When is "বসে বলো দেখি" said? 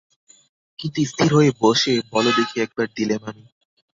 1.61-2.55